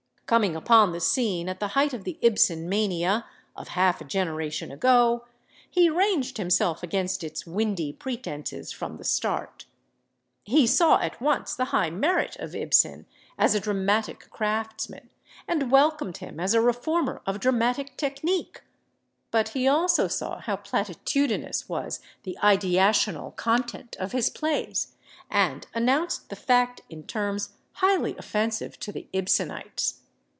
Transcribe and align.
Coming 0.31 0.55
upon 0.55 0.93
the 0.93 1.01
scene 1.01 1.49
at 1.49 1.59
the 1.59 1.67
height 1.75 1.93
of 1.93 2.05
the 2.05 2.17
Ibsen 2.21 2.69
mania 2.69 3.25
of 3.53 3.67
half 3.67 3.99
a 3.99 4.05
generation 4.05 4.71
ago, 4.71 5.25
he 5.69 5.89
ranged 5.89 6.37
himself 6.37 6.81
against 6.81 7.21
its 7.21 7.45
windy 7.45 7.91
pretenses 7.91 8.71
from 8.71 8.95
the 8.95 9.03
start. 9.03 9.65
He 10.45 10.65
saw 10.65 11.01
at 11.01 11.19
once 11.19 11.53
the 11.53 11.65
high 11.75 11.89
merit 11.89 12.37
of 12.37 12.55
Ibsen 12.55 13.07
as 13.37 13.53
a 13.55 13.59
dramatic 13.59 14.29
craftsman 14.29 15.09
and 15.49 15.69
welcomed 15.69 16.15
him 16.19 16.39
as 16.39 16.53
a 16.53 16.61
reformer 16.61 17.21
of 17.25 17.41
dramatic 17.41 17.97
technique, 17.97 18.61
but 19.31 19.49
he 19.49 19.67
also 19.67 20.07
saw 20.07 20.39
how 20.39 20.55
platitudinous 20.55 21.67
was 21.67 21.99
the 22.23 22.37
ideational 22.41 23.35
content 23.35 23.97
of 23.99 24.13
his 24.13 24.29
plays 24.29 24.93
and 25.29 25.67
announced 25.73 26.29
the 26.29 26.37
fact 26.37 26.79
in 26.87 27.03
terms 27.03 27.49
highly 27.73 28.15
offensive 28.17 28.79
to 28.79 28.93
the 28.93 29.09
Ibsenites.... 29.11 29.95